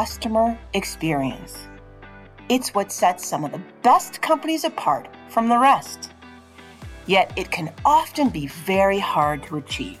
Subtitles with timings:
[0.00, 1.68] customer experience.
[2.48, 6.10] It's what sets some of the best companies apart from the rest.
[7.04, 10.00] Yet it can often be very hard to achieve.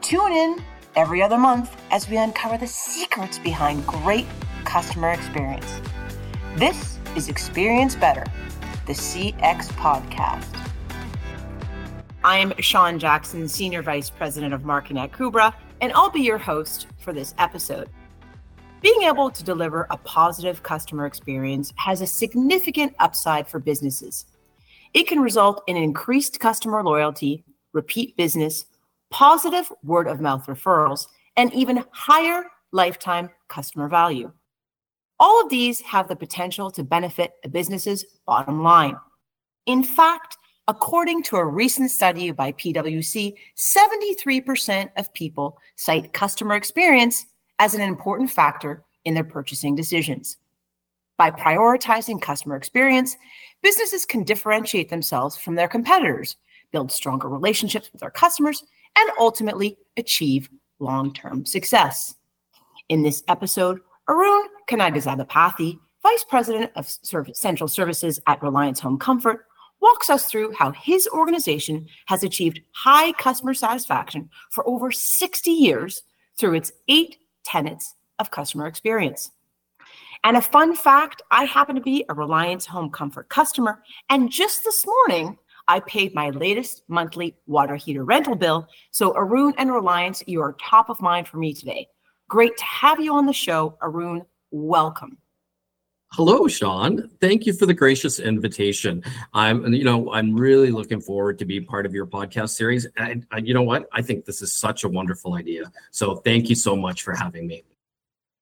[0.00, 0.64] Tune in
[0.94, 4.24] every other month as we uncover the secrets behind great
[4.64, 5.70] customer experience.
[6.54, 8.24] This is Experience Better,
[8.86, 10.70] the CX podcast.
[12.24, 15.52] I'm Sean Jackson, Senior Vice President of Marketing at Kubra,
[15.82, 17.90] and I'll be your host for this episode.
[18.82, 24.26] Being able to deliver a positive customer experience has a significant upside for businesses.
[24.92, 28.66] It can result in increased customer loyalty, repeat business,
[29.10, 34.30] positive word of mouth referrals, and even higher lifetime customer value.
[35.18, 38.96] All of these have the potential to benefit a business's bottom line.
[39.64, 40.36] In fact,
[40.68, 47.24] according to a recent study by PwC, 73% of people cite customer experience
[47.58, 50.36] as an important factor in their purchasing decisions.
[51.16, 53.16] By prioritizing customer experience,
[53.62, 56.36] businesses can differentiate themselves from their competitors,
[56.72, 58.62] build stronger relationships with their customers,
[58.96, 62.16] and ultimately achieve long term success.
[62.88, 69.46] In this episode, Arun Kanagasabapathy, Vice President of Central Services at Reliance Home Comfort,
[69.80, 76.02] walks us through how his organization has achieved high customer satisfaction for over 60 years
[76.38, 79.30] through its eight tenets of customer experience.
[80.24, 83.82] And a fun fact I happen to be a Reliance Home Comfort customer.
[84.10, 85.38] And just this morning,
[85.68, 88.66] I paid my latest monthly water heater rental bill.
[88.90, 91.88] So, Arun and Reliance, you are top of mind for me today.
[92.28, 93.76] Great to have you on the show.
[93.82, 95.18] Arun, welcome.
[96.16, 97.10] Hello, Sean.
[97.20, 99.02] Thank you for the gracious invitation.
[99.34, 102.86] I'm, you know, I'm really looking forward to being part of your podcast series.
[102.96, 103.86] And, and you know what?
[103.92, 105.70] I think this is such a wonderful idea.
[105.90, 107.64] So thank you so much for having me.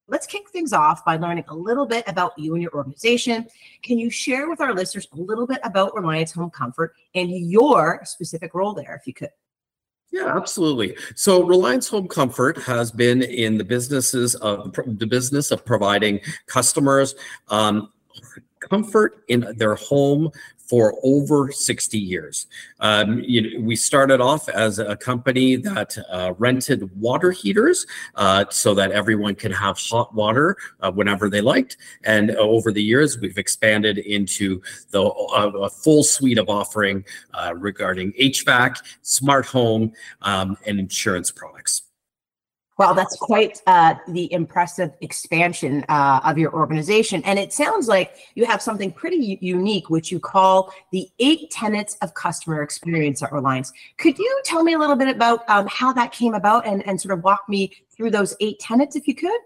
[0.07, 3.49] Let's kick things off by learning a little bit about you and your organization.
[3.83, 8.03] Can you share with our listeners a little bit about Reliance Home Comfort and your
[8.05, 9.31] specific role there, if you could?
[10.15, 10.97] Yeah, absolutely.
[11.17, 17.17] So Reliance Home Comfort has been in the businesses of the business of providing customers
[17.49, 17.91] um,
[18.61, 20.31] comfort in their home
[20.67, 22.47] for over 60 years.
[22.81, 28.47] Um, you know, we started off as a company that uh, rented water heaters uh,
[28.51, 31.77] so that everyone could have hot water uh, whenever they liked.
[32.05, 37.05] And over the years, we've expanded into the uh, a full suite of offering
[37.35, 39.93] uh, regarding HVAC, smart home,
[40.23, 41.83] um, and insurance products.
[42.77, 47.23] Well, that's quite uh, the impressive expansion uh, of your organization.
[47.25, 51.97] And it sounds like you have something pretty unique, which you call the eight tenets
[52.03, 53.73] of customer experience at Reliance.
[53.99, 57.01] Could you tell me a little bit about um, how that came about and, and
[57.01, 59.41] sort of walk me through those eight tenets if you could?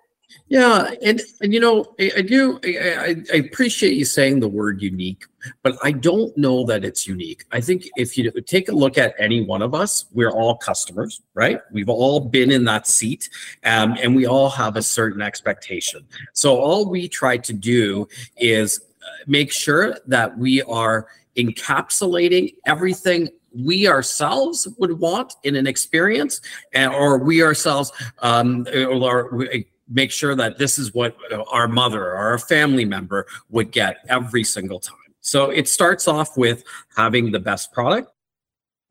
[0.48, 2.58] Yeah, and, and you know, I, I do.
[2.64, 5.24] I, I, appreciate you saying the word unique,
[5.62, 7.44] but I don't know that it's unique.
[7.52, 11.20] I think if you take a look at any one of us, we're all customers,
[11.34, 11.60] right?
[11.70, 13.28] We've all been in that seat,
[13.64, 16.06] um, and we all have a certain expectation.
[16.32, 18.08] So all we try to do
[18.38, 25.66] is uh, make sure that we are encapsulating everything we ourselves would want in an
[25.66, 26.40] experience,
[26.72, 29.46] and, or we ourselves um, or
[29.90, 31.16] make sure that this is what
[31.50, 34.96] our mother or our family member would get every single time.
[35.20, 36.64] So it starts off with
[36.96, 38.12] having the best product.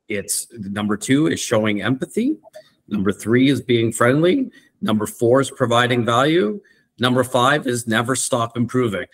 [0.08, 2.38] It's number two is showing empathy.
[2.88, 4.52] Number three is being friendly.
[4.82, 6.62] Number four is providing value.
[7.00, 9.06] Number five is never stop improving.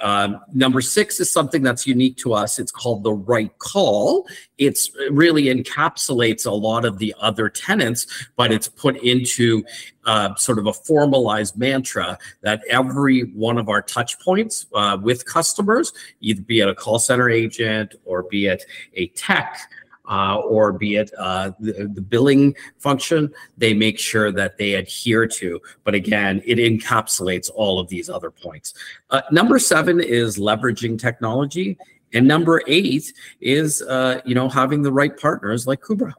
[0.00, 2.58] Um, number six is something that's unique to us.
[2.58, 4.26] It's called the right call.
[4.58, 8.06] It's it really encapsulates a lot of the other tenants,
[8.36, 9.62] but it's put into
[10.06, 15.26] uh, sort of a formalized mantra that every one of our touch points uh, with
[15.26, 19.79] customers, either be it a call center agent or be it a tech, uh,
[20.10, 25.60] or be it uh, the, the, billing function, they make sure that they adhere to.
[25.84, 28.74] But again, it encapsulates all of these other points.
[29.10, 31.78] Uh, number seven is leveraging technology.
[32.12, 36.12] And number eight is, uh, you know, having the right partners like Kubra.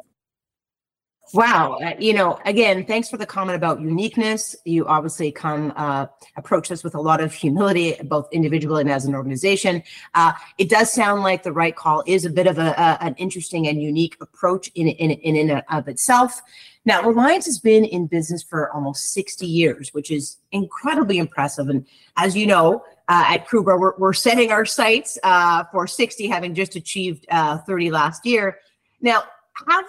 [1.33, 1.79] Wow.
[1.83, 4.55] Uh, you know, again, thanks for the comment about uniqueness.
[4.65, 9.05] You obviously come uh, approach this with a lot of humility, both individually and as
[9.05, 9.81] an organization.
[10.13, 13.15] Uh, it does sound like the right call is a bit of a, a an
[13.15, 16.41] interesting and unique approach in in in, in of itself.
[16.83, 21.69] Now, Reliance has been in business for almost 60 years, which is incredibly impressive.
[21.69, 21.85] And
[22.17, 26.55] as you know, uh, at Kubra, we're, we're setting our sights uh, for 60, having
[26.55, 28.57] just achieved uh, 30 last year.
[28.99, 29.23] Now,
[29.69, 29.85] have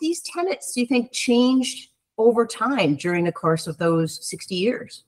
[0.00, 5.04] these tenets, do you think, changed over time during the course of those 60 years?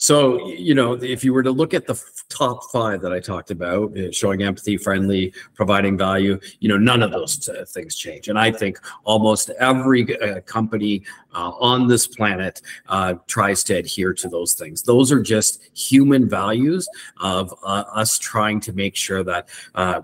[0.00, 3.50] So, you know, if you were to look at the top five that I talked
[3.50, 8.28] about, uh, showing empathy, friendly, providing value, you know, none of those uh, things change.
[8.28, 11.02] And I think almost every uh, company
[11.34, 14.82] uh, on this planet uh, tries to adhere to those things.
[14.82, 16.88] Those are just human values
[17.20, 19.48] of uh, us trying to make sure that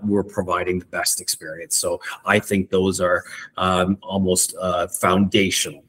[0.03, 1.77] we're providing the best experience.
[1.77, 3.23] So I think those are
[3.55, 4.55] um, almost
[4.99, 5.85] foundational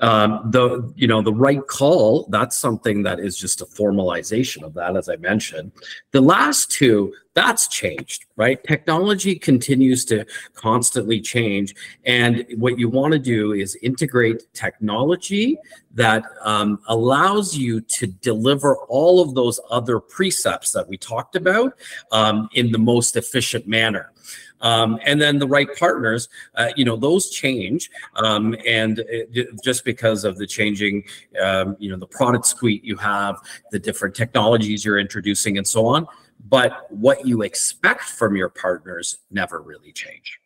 [0.00, 4.74] um, the you know the right call that's something that is just a formalization of
[4.74, 5.72] that as i mentioned.
[6.12, 8.62] The last two that's changed right?
[8.64, 15.58] Technology continues to constantly change and what you want to do is integrate technology
[15.94, 21.78] that um, allows you to deliver all of those other precepts that we talked about
[22.12, 24.12] um, in the most efficient manner
[24.60, 27.90] um, and then the right partners, uh, you know, those change.
[28.16, 31.04] Um, and it, just because of the changing,
[31.40, 33.40] um, you know, the product suite you have,
[33.70, 36.06] the different technologies you're introducing, and so on.
[36.48, 40.38] But what you expect from your partners never really change.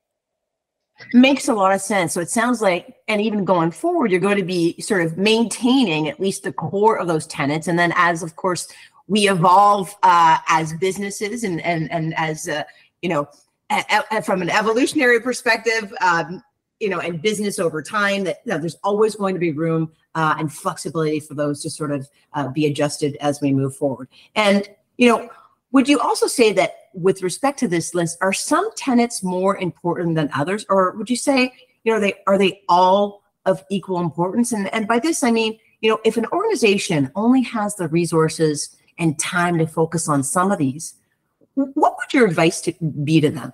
[1.13, 2.13] Makes a lot of sense.
[2.13, 6.09] So it sounds like, and even going forward, you're going to be sort of maintaining
[6.09, 7.67] at least the core of those tenants.
[7.67, 8.69] And then, as of course,
[9.09, 12.63] we evolve uh, as businesses and and and as uh,
[13.03, 13.29] you know
[14.25, 16.43] from an evolutionary perspective, um,
[16.81, 19.93] you know, and business over time, that you know, there's always going to be room
[20.15, 24.09] uh, and flexibility for those to sort of uh, be adjusted as we move forward.
[24.35, 25.31] And you know,
[25.71, 30.17] would you also say that with respect to this list, are some tenants more important
[30.17, 31.53] than others, or would you say,
[31.85, 34.53] you know, they are they all of equal importance?
[34.53, 38.77] And and by this I mean, you know, if an organization only has the resources
[38.99, 40.95] and time to focus on some of these,
[41.55, 42.73] what would your advice to
[43.05, 43.53] be to them?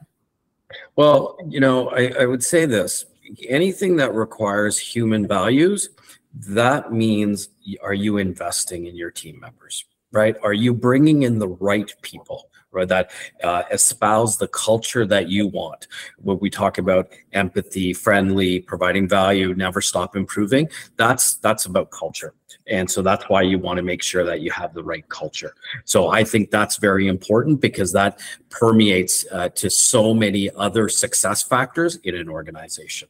[0.96, 3.06] Well, you know, I, I would say this
[3.48, 5.90] anything that requires human values,
[6.34, 7.50] that means
[7.82, 10.36] are you investing in your team members, right?
[10.42, 12.50] Are you bringing in the right people?
[12.70, 13.12] Right, that
[13.42, 15.86] uh, espouse the culture that you want.
[16.18, 20.68] When we talk about empathy, friendly, providing value, never stop improving,
[20.98, 22.34] that's that's about culture.
[22.66, 25.54] And so that's why you want to make sure that you have the right culture.
[25.86, 28.20] So I think that's very important because that
[28.50, 33.08] permeates uh, to so many other success factors in an organization.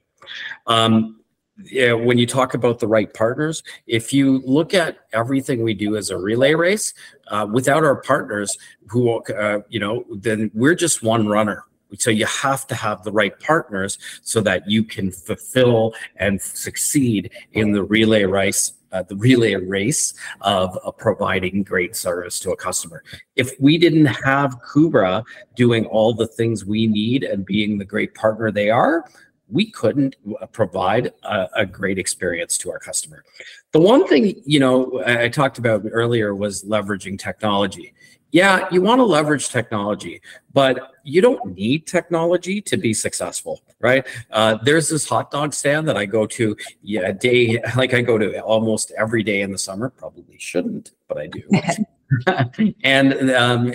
[0.68, 1.17] Um,
[1.64, 5.96] yeah, when you talk about the right partners, if you look at everything we do
[5.96, 6.94] as a relay race,
[7.28, 8.56] uh, without our partners,
[8.88, 11.64] who uh, you know, then we're just one runner.
[11.98, 17.30] So you have to have the right partners so that you can fulfill and succeed
[17.52, 22.56] in the relay race uh, the relay race of uh, providing great service to a
[22.56, 23.02] customer.
[23.36, 25.24] If we didn't have Kubra
[25.54, 29.04] doing all the things we need and being the great partner they are,
[29.50, 33.24] we couldn't uh, provide a, a, great experience to our customer.
[33.72, 37.94] The one thing, you know, I talked about earlier was leveraging technology
[38.30, 40.20] yeah, you want to leverage technology,
[40.52, 44.06] but you don't need technology to be successful, right?
[44.30, 48.18] Uh, there's this hot dog stand that I go to yeah, day, like I go
[48.18, 49.88] to almost every day in the summer.
[49.88, 52.74] Probably shouldn't, but I do.
[52.84, 53.72] and um,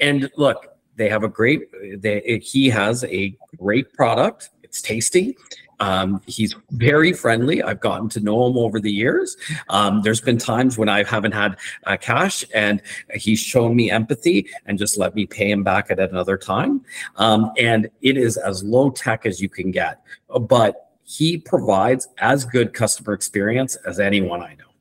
[0.00, 1.62] and look, they have a great.
[2.02, 4.50] They, he has a great product.
[4.74, 5.36] It's tasty.
[5.78, 7.62] Um, he's very friendly.
[7.62, 9.36] I've gotten to know him over the years.
[9.68, 12.82] Um, there's been times when I haven't had uh, cash and
[13.14, 16.84] he's shown me empathy and just let me pay him back at another time.
[17.14, 20.02] Um, and it is as low tech as you can get,
[20.40, 24.73] but he provides as good customer experience as anyone I know.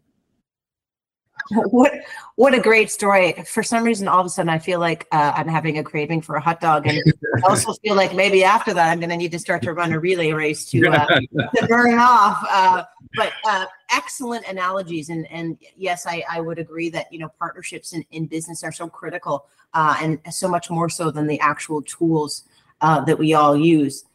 [1.51, 1.93] what
[2.35, 3.33] what a great story.
[3.45, 6.21] For some reason, all of a sudden, I feel like uh, I'm having a craving
[6.21, 7.01] for a hot dog, and
[7.37, 9.91] I also feel like maybe after that, I'm going to need to start to run
[9.91, 11.05] a relay race to uh,
[11.55, 12.45] to burn off.
[12.49, 12.83] Uh,
[13.15, 17.93] but uh, excellent analogies, and and yes, I I would agree that you know partnerships
[17.93, 21.81] in, in business are so critical, uh, and so much more so than the actual
[21.81, 22.43] tools
[22.81, 24.05] uh, that we all use.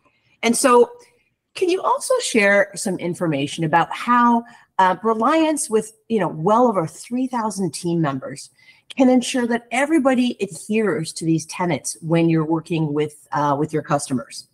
[0.43, 0.91] And so,
[1.55, 4.45] can you also share some information about how
[4.79, 8.51] uh, Reliance, with you know well over three thousand team members,
[8.97, 13.83] can ensure that everybody adheres to these tenets when you're working with uh, with your
[13.83, 14.49] customers.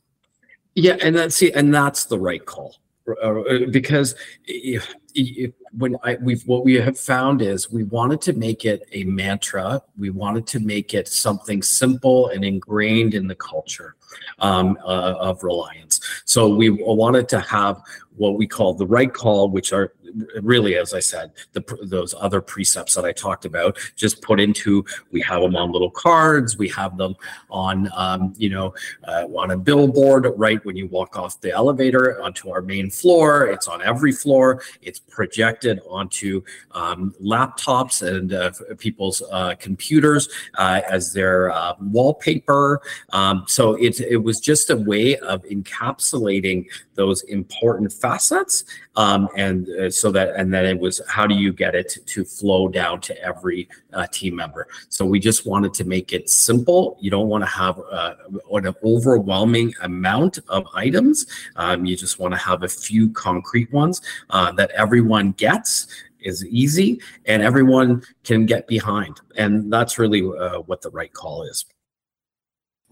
[0.75, 2.77] Yeah, and that's see, and that's the right call
[3.23, 4.15] uh, because
[4.47, 8.89] if, if, when I we've what we have found is we wanted to make it
[8.93, 9.83] a mantra.
[9.99, 13.97] We wanted to make it something simple and ingrained in the culture
[14.39, 16.01] um, uh, of Reliance.
[16.25, 17.83] So we wanted to have
[18.17, 19.93] what we call the right call, which are
[20.43, 24.85] really, as I said, the, those other precepts that I talked about, just put into,
[25.11, 27.17] we have them on little cards, we have them
[27.51, 28.75] on, um, you know,
[29.09, 33.47] uh, on a billboard right when you walk off the elevator onto our main floor.
[33.47, 34.63] It's on every floor.
[34.83, 36.43] It's projected onto
[36.73, 40.29] um, laptops and uh, people's uh, computers
[40.59, 42.81] uh, as their uh, wallpaper.
[43.13, 48.65] Um, so it, it was just a way of encapsulating those important facets
[48.97, 52.25] um, and uh, so that and then it was how do you get it to
[52.25, 54.69] flow down to every uh, team member?
[54.89, 56.97] So we just wanted to make it simple.
[57.01, 58.15] You don't want to have uh,
[58.53, 61.27] an overwhelming amount of items.
[61.57, 65.87] Um, you just want to have a few concrete ones uh, that everyone gets
[66.21, 69.21] is easy and everyone can get behind.
[69.37, 71.65] And that's really uh, what the right call is.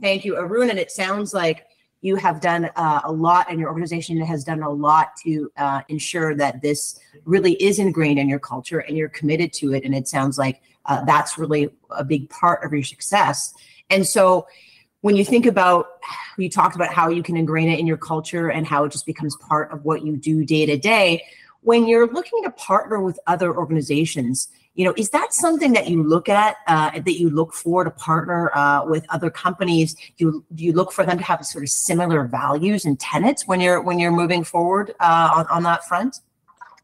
[0.00, 0.70] Thank you arun.
[0.70, 1.66] And it sounds like
[2.02, 4.20] you have done uh, a lot and your organization.
[4.20, 8.80] Has done a lot to uh, ensure that this really is ingrained in your culture
[8.80, 9.84] and you're committed to it.
[9.84, 13.54] And it sounds like uh, that's really a big part of your success.
[13.88, 14.46] And so
[15.00, 15.86] when you think about
[16.38, 19.06] you talked about how you can ingrain it in your culture and how it just
[19.06, 21.22] becomes part of what you do day to day
[21.62, 26.02] when you're looking to partner with other organizations you know is that something that you
[26.02, 29.96] look at uh, that you look for to partner uh, with other companies?
[30.16, 33.82] You you look for them to have sort of similar values and tenets when you're
[33.82, 36.20] when you're moving forward uh, on, on that front?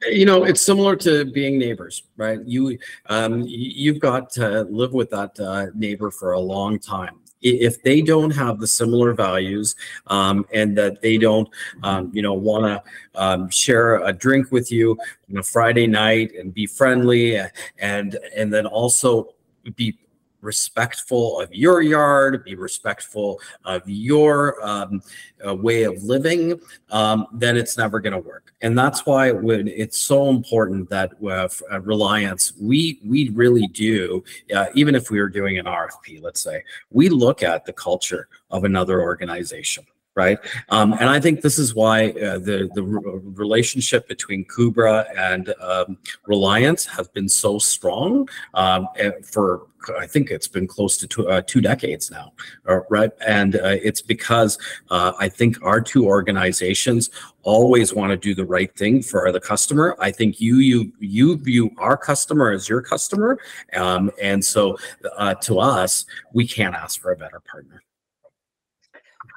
[0.06, 2.40] You know it's similar to being neighbors right?
[2.44, 7.82] You um, you've got to live with that uh, neighbor for a long time if
[7.82, 9.76] they don't have the similar values
[10.08, 11.48] um, and that they don't
[11.82, 14.98] um, you know want to um, share a drink with you
[15.30, 17.40] on a friday night and be friendly
[17.78, 19.34] and and then also
[19.76, 19.96] be
[20.40, 25.02] respectful of your yard, be respectful of your um,
[25.46, 28.52] uh, way of living, um, then it's never going to work.
[28.60, 34.24] And that's why when it's so important that uh, uh, Reliance, we we really do,
[34.54, 38.28] uh, even if we were doing an RFP, let's say, we look at the culture
[38.50, 39.84] of another organization
[40.18, 40.38] right?
[40.70, 45.96] Um, and I think this is why uh, the the relationship between Kubra and um,
[46.26, 48.88] Reliance has been so strong um,
[49.22, 52.32] for I think it's been close to two, uh, two decades now,
[52.68, 53.12] uh, right?
[53.26, 54.58] And uh, it's because
[54.90, 57.10] uh, I think our two organizations
[57.44, 59.96] always want to do the right thing for the customer.
[60.00, 63.38] I think you you you view our customer as your customer,
[63.74, 64.76] um, and so
[65.16, 67.82] uh, to us, we can't ask for a better partner.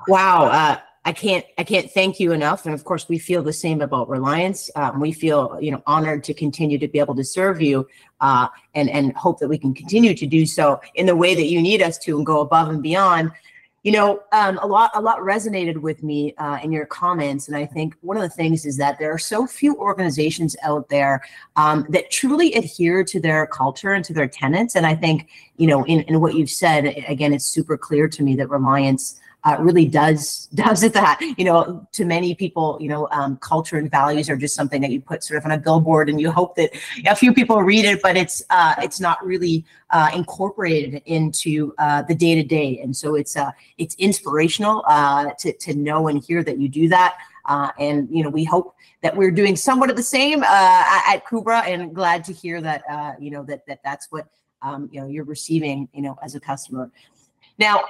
[0.08, 0.46] Wow.
[0.46, 2.66] Uh, I can't I can't thank you enough.
[2.66, 4.70] And of course, we feel the same about Reliance.
[4.76, 7.88] Um, we feel you know honored to continue to be able to serve you,
[8.20, 11.48] uh, and and hope that we can continue to do so in the way that
[11.48, 13.32] you need us to, and go above and beyond.
[13.82, 17.58] You know, um, a lot a lot resonated with me uh, in your comments, and
[17.58, 21.24] I think one of the things is that there are so few organizations out there
[21.56, 24.76] um, that truly adhere to their culture and to their tenets.
[24.76, 28.22] And I think you know, in in what you've said, again, it's super clear to
[28.22, 32.88] me that Reliance uh, really does does it that you know to many people you
[32.88, 35.58] know um, culture and values are just something that you put sort of on a
[35.58, 36.72] billboard and you hope that
[37.06, 42.02] a few people read it but it's uh, it's not really uh, incorporated into uh,
[42.04, 46.24] the day to day and so it's uh, it's inspirational uh, to to know and
[46.24, 47.18] hear that you do that.
[47.80, 51.94] And you know we hope that we're doing somewhat of the same at Kubra and
[51.94, 52.84] glad to hear that
[53.20, 54.28] you know that that that's what
[54.62, 56.90] um, you know you're receiving you know as a customer.
[57.58, 57.84] Now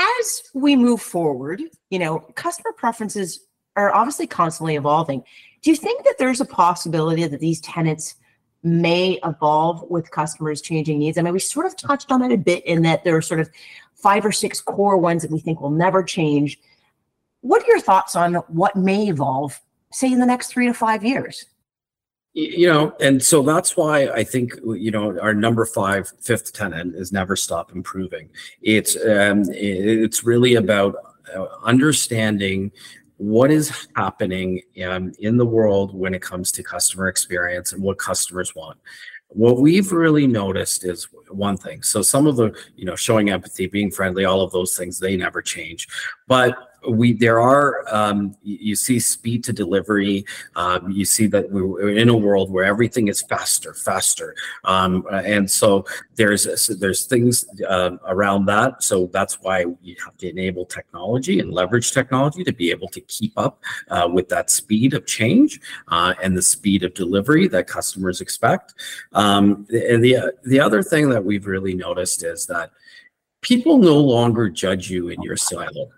[0.00, 3.40] as we move forward, you know, customer preferences
[3.76, 5.22] are obviously constantly evolving.
[5.62, 8.14] Do you think that there's a possibility that these tenants
[8.62, 11.18] may evolve with customers' changing needs?
[11.18, 13.40] I mean, we sort of touched on it a bit in that there are sort
[13.40, 13.50] of
[13.94, 16.58] five or six core ones that we think will never change.
[17.42, 19.60] What are your thoughts on what may evolve,
[19.92, 21.44] say, in the next three to five years?
[22.32, 26.94] You know and so that's why i think you know our number five fifth tenant
[26.94, 28.30] is never stop improving.
[28.62, 30.94] It's um it's really about
[31.34, 32.72] uh, understanding
[33.16, 37.98] what is happening um, in the world when it comes to customer experience and what
[37.98, 38.78] customers want.
[39.28, 41.82] What we've really noticed is one thing.
[41.82, 45.16] So some of the you know showing empathy being friendly all of those things they
[45.16, 45.88] never change.
[46.28, 50.24] But we there are um, you see speed to delivery.
[50.56, 54.34] Um, you see that we're in a world where everything is faster faster.
[54.64, 55.84] Um, and so
[56.16, 56.44] there's
[56.78, 58.82] there's things uh, around that.
[58.82, 63.00] So that's why you have to enable technology and leverage technology to be able to
[63.02, 67.66] keep up uh, with that speed of change uh, and the speed of delivery that
[67.66, 68.74] customers expect.
[69.12, 72.70] Um, and the the other thing that we've really noticed is that
[73.42, 75.90] people no longer judge you in your silo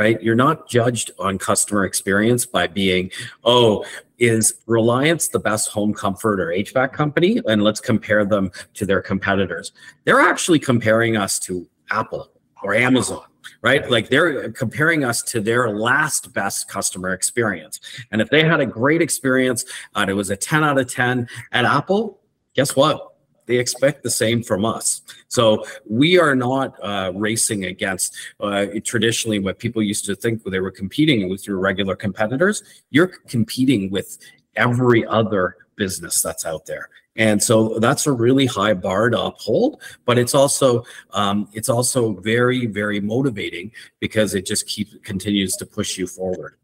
[0.00, 0.22] right?
[0.22, 3.10] You're not judged on customer experience by being,
[3.44, 3.84] oh,
[4.16, 7.42] is Reliance the best home comfort or HVAC company?
[7.46, 9.72] And let's compare them to their competitors.
[10.04, 12.30] They're actually comparing us to Apple
[12.62, 13.24] or Amazon
[13.62, 13.90] right?
[13.90, 17.78] Like they're comparing us to their last best customer experience.
[18.10, 21.28] And if they had a great experience, uh, it was a 10 out of 10
[21.52, 22.20] at Apple,
[22.54, 23.09] guess what?
[23.50, 25.02] They expect the same from us.
[25.26, 30.60] So we are not uh, racing against uh, traditionally what people used to think they
[30.60, 32.62] were competing with your regular competitors.
[32.90, 34.18] You're competing with
[34.54, 36.90] every other business that's out there.
[37.16, 42.12] And so that's a really high bar to uphold, but it's also um, it's also
[42.20, 46.54] very very motivating because it just keeps continues to push you forward.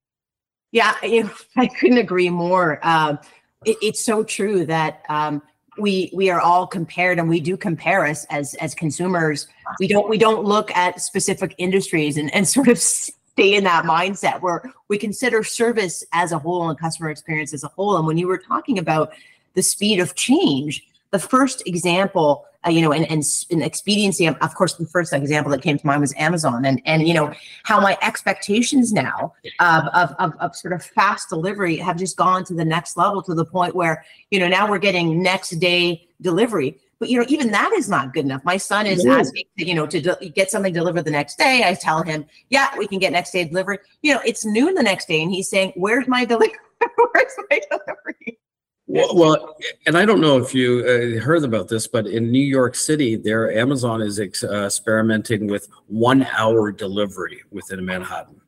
[0.71, 2.79] Yeah, you know, I couldn't agree more.
[2.87, 3.19] Um,
[3.65, 5.43] it, it's so true that um,
[5.79, 9.49] we we are all compared, and we do compare us as as consumers.
[9.81, 13.85] We don't we don't look at specific industries and and sort of stay in that
[13.85, 17.97] mindset where we consider service as a whole and customer experience as a whole.
[17.97, 19.13] And when you were talking about
[19.57, 20.87] the speed of change.
[21.11, 25.53] The first example, uh, you know, and, and, and expediency, of course, the first example
[25.53, 27.33] that came to mind was Amazon, and and you know
[27.63, 32.45] how my expectations now of, of of of sort of fast delivery have just gone
[32.45, 36.09] to the next level to the point where you know now we're getting next day
[36.21, 36.79] delivery.
[36.99, 38.45] But you know even that is not good enough.
[38.45, 41.63] My son is asking you know to de- get something delivered the next day.
[41.65, 43.79] I tell him yeah we can get next day delivery.
[44.03, 46.57] You know it's noon the next day and he's saying where's my delivery
[47.13, 48.39] where's my delivery
[48.87, 52.39] well, well, and I don't know if you uh, heard about this, but in New
[52.45, 58.41] York City, there Amazon is ex- uh, experimenting with one-hour delivery within Manhattan.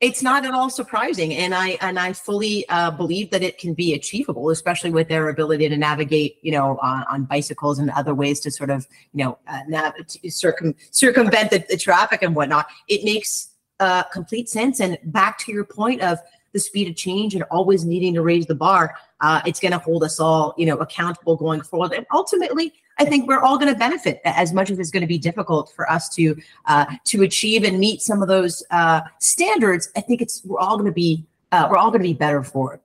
[0.00, 3.72] It's not at all surprising, and I and I fully uh, believe that it can
[3.72, 8.12] be achievable, especially with their ability to navigate, you know, on, on bicycles and other
[8.12, 9.94] ways to sort of, you know, uh, nav-
[10.28, 12.66] circum circumvent the, the traffic and whatnot.
[12.88, 14.80] It makes uh, complete sense.
[14.80, 16.18] And back to your point of
[16.52, 19.78] the speed of change and always needing to raise the bar, uh, it's going to
[19.78, 21.92] hold us all, you know, accountable going forward.
[21.92, 25.06] And ultimately, I think we're all going to benefit as much as it's going to
[25.06, 26.36] be difficult for us to
[26.66, 29.88] uh, to achieve and meet some of those uh, standards.
[29.96, 32.42] I think it's we're all going to be uh, we're all going to be better
[32.42, 32.80] for it.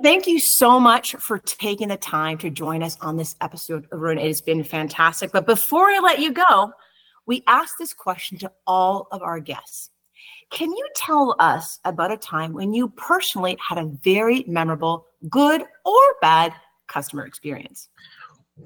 [0.00, 4.18] Thank you so much for taking the time to join us on this episode, Arun.
[4.18, 5.32] It has been fantastic.
[5.32, 6.72] But before I let you go,
[7.26, 9.90] we ask this question to all of our guests.
[10.50, 15.62] Can you tell us about a time when you personally had a very memorable, good
[15.84, 16.52] or bad
[16.86, 17.88] customer experience?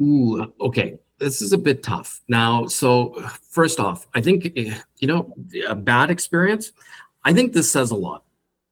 [0.00, 0.98] Ooh, okay.
[1.18, 2.20] This is a bit tough.
[2.28, 3.14] Now, so
[3.50, 5.34] first off, I think, you know,
[5.68, 6.72] a bad experience,
[7.24, 8.24] I think this says a lot.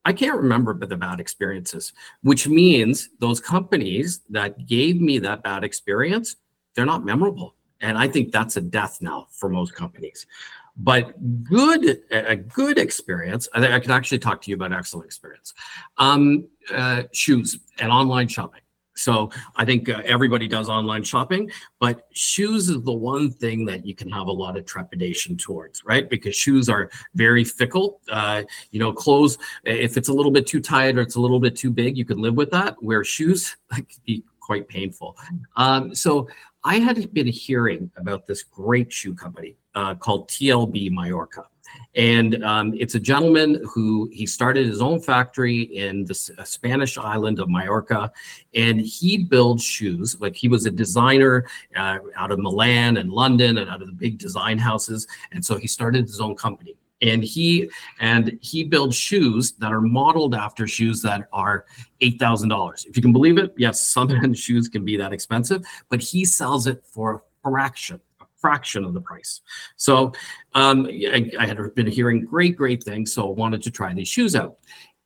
[0.04, 5.42] I can't remember but the bad experiences, which means those companies that gave me that
[5.42, 6.36] bad experience,
[6.74, 7.54] they're not memorable.
[7.80, 10.26] And I think that's a death now for most companies.
[10.76, 13.48] But good, a good experience.
[13.54, 15.54] I, I can actually talk to you about excellent experience.
[15.98, 18.60] Um, uh, shoes and online shopping.
[19.00, 23.86] So I think uh, everybody does online shopping, but shoes is the one thing that
[23.86, 26.08] you can have a lot of trepidation towards, right?
[26.08, 28.00] Because shoes are very fickle.
[28.10, 31.40] Uh, you know, clothes, if it's a little bit too tight or it's a little
[31.40, 32.76] bit too big, you can live with that.
[32.82, 35.16] Where shoes that like be quite painful.
[35.56, 36.28] Um, so
[36.64, 41.46] I had been hearing about this great shoe company uh, called TLB Mallorca.
[41.94, 47.38] And um, it's a gentleman who he started his own factory in the Spanish island
[47.38, 48.12] of Mallorca,
[48.54, 50.16] and he builds shoes.
[50.20, 53.94] Like he was a designer uh, out of Milan and London and out of the
[53.94, 58.96] big design houses, and so he started his own company and he and he builds
[58.96, 61.64] shoes that are modeled after shoes that are
[62.00, 62.84] eight thousand dollars.
[62.88, 66.66] If you can believe it, yes, some shoes can be that expensive, but he sells
[66.66, 68.00] it for a fraction,
[68.40, 69.42] fraction of the price.
[69.76, 70.12] So
[70.54, 74.08] um, I, I had been hearing great, great things, so I wanted to try these
[74.08, 74.56] shoes out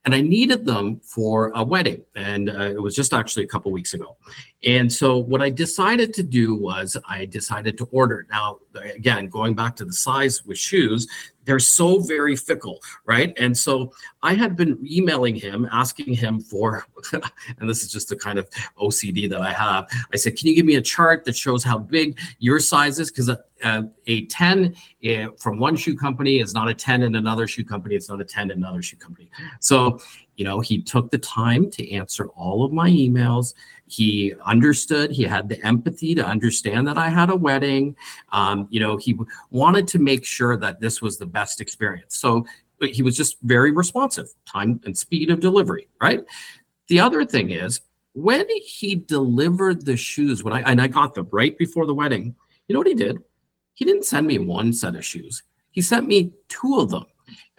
[0.05, 2.03] and I needed them for a wedding.
[2.15, 4.17] And uh, it was just actually a couple weeks ago.
[4.63, 8.27] And so what I decided to do was I decided to order.
[8.29, 11.07] Now, again, going back to the size with shoes,
[11.45, 13.33] they're so very fickle, right?
[13.37, 16.85] And so I had been emailing him, asking him for,
[17.59, 18.49] and this is just the kind of
[18.81, 19.87] OCD that I have.
[20.13, 23.11] I said, Can you give me a chart that shows how big your size is?
[23.11, 24.75] Because a, a, a 10
[25.07, 28.19] uh, from one shoe company is not a 10 in another shoe company, it's not
[28.19, 29.29] a 10 in another shoe company.
[29.59, 29.99] So,
[30.35, 33.53] you know, he took the time to answer all of my emails.
[33.87, 37.95] He understood he had the empathy to understand that i had a wedding.
[38.31, 39.17] Um, you know he
[39.51, 42.17] wanted to make sure that this was the best experience.
[42.17, 42.45] So
[42.81, 46.23] he was just very responsive time and speed of delivery right?
[46.87, 47.81] The other thing is
[48.13, 52.35] when he delivered the shoes when i and i got them right before the wedding
[52.67, 53.19] you know what he did?
[53.73, 55.43] He didn't send me one set of shoes.
[55.71, 57.05] He sent me two of them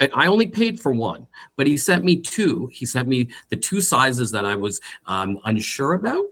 [0.01, 2.69] I only paid for one, but he sent me two.
[2.73, 6.27] He sent me the two sizes that I was um, unsure about,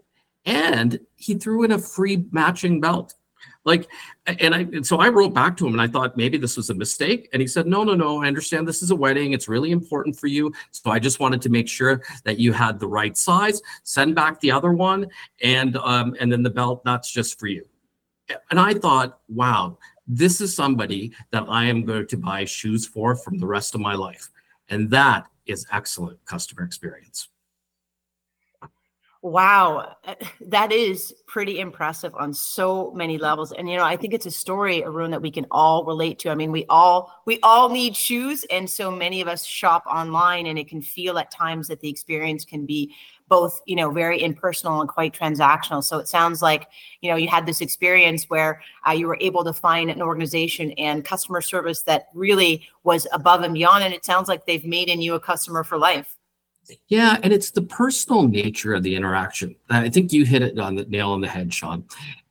[0.44, 3.14] and he threw in a free matching belt.
[3.66, 3.88] Like,
[4.26, 6.68] and I, and so I wrote back to him and I thought maybe this was
[6.68, 7.30] a mistake.
[7.32, 9.32] And he said, no, no, no, I understand this is a wedding.
[9.32, 10.52] It's really important for you.
[10.70, 13.62] So I just wanted to make sure that you had the right size.
[13.82, 15.06] Send back the other one.
[15.42, 17.64] And, um, and then the belt, that's just for you.
[18.50, 23.16] And I thought, wow, this is somebody that I am going to buy shoes for
[23.16, 24.28] from the rest of my life.
[24.68, 27.28] And that is excellent customer experience.
[29.24, 29.96] Wow,
[30.48, 33.52] that is pretty impressive on so many levels.
[33.52, 36.28] And you know, I think it's a story, Arun, that we can all relate to.
[36.28, 40.44] I mean, we all we all need shoes, and so many of us shop online,
[40.44, 42.94] and it can feel at times that the experience can be
[43.26, 45.82] both, you know, very impersonal and quite transactional.
[45.82, 46.68] So it sounds like
[47.00, 50.72] you know you had this experience where uh, you were able to find an organization
[50.72, 53.84] and customer service that really was above and beyond.
[53.84, 56.14] And it sounds like they've made in you a customer for life.
[56.88, 59.56] Yeah, and it's the personal nature of the interaction.
[59.70, 61.84] I think you hit it on the nail on the head, Sean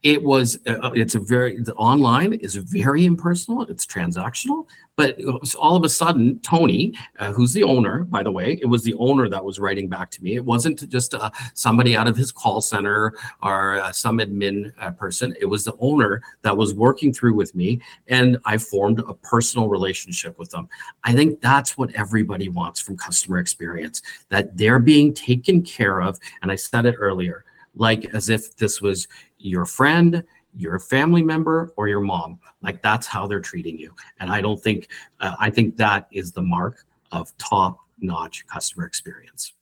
[0.04, 5.18] it was uh, uh, it's a very the online is very impersonal it's transactional but
[5.58, 8.94] all of a sudden tony uh, who's the owner by the way it was the
[8.96, 10.36] owner that was writing back to me.
[10.36, 14.92] It wasn't just uh, somebody out of his call center or uh, some admin uh,
[14.92, 15.36] person.
[15.40, 19.68] It was the owner that was working through with me and i formed a personal
[19.68, 20.68] relationship with them.
[21.04, 26.20] I think that's what everybody wants from customer experience that they're being taken care of
[26.42, 29.08] and i said it earlier like as if this was
[29.44, 30.24] your friend,
[30.56, 32.40] your family member, or your mom.
[32.62, 33.94] Like that's how they're treating you.
[34.20, 38.86] And I don't think, uh, I think that is the mark of top notch customer
[38.86, 39.54] experience.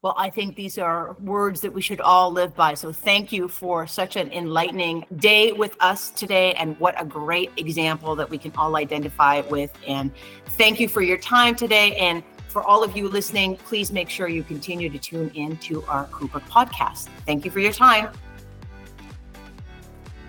[0.00, 2.74] Well, I think these are words that we should all live by.
[2.74, 6.52] So thank you for such an enlightening day with us today.
[6.54, 9.72] And what a great example that we can all identify with.
[9.88, 10.12] And
[10.50, 11.96] thank you for your time today.
[11.96, 12.22] And
[12.58, 16.06] for all of you listening, please make sure you continue to tune in to our
[16.06, 17.04] Kubra podcast.
[17.24, 18.08] Thank you for your time.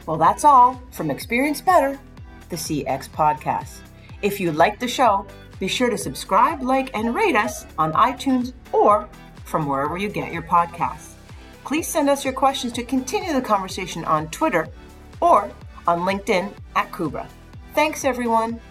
[0.06, 2.00] Well, that's all from Experience Better,
[2.50, 3.80] the CX podcast.
[4.22, 5.26] If you like the show,
[5.58, 9.10] be sure to subscribe, like, and rate us on iTunes or
[9.44, 11.14] from wherever you get your podcasts.
[11.66, 14.68] Please send us your questions to continue the conversation on Twitter
[15.20, 15.50] or
[15.88, 17.28] on LinkedIn at Kubra.
[17.74, 18.62] Thanks, everyone.